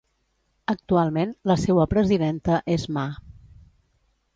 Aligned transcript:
Actualment, 0.73 1.35
la 1.53 1.59
seua 1.67 1.87
presidenta 1.95 2.59
és 2.79 2.91
Ma. 2.97 3.09